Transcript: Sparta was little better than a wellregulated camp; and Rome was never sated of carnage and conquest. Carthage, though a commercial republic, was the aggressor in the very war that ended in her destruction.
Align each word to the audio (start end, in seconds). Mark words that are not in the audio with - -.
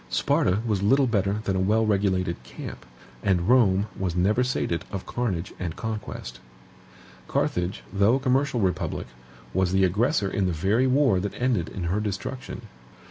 Sparta 0.09 0.63
was 0.65 0.81
little 0.81 1.05
better 1.05 1.33
than 1.43 1.55
a 1.55 1.59
wellregulated 1.59 2.41
camp; 2.41 2.87
and 3.21 3.47
Rome 3.47 3.85
was 3.95 4.15
never 4.15 4.43
sated 4.43 4.83
of 4.91 5.05
carnage 5.05 5.53
and 5.59 5.75
conquest. 5.75 6.39
Carthage, 7.27 7.83
though 7.93 8.15
a 8.15 8.19
commercial 8.19 8.61
republic, 8.61 9.05
was 9.53 9.73
the 9.73 9.83
aggressor 9.85 10.27
in 10.27 10.47
the 10.47 10.53
very 10.53 10.87
war 10.87 11.19
that 11.19 11.39
ended 11.39 11.69
in 11.69 11.83
her 11.83 11.99
destruction. 11.99 12.63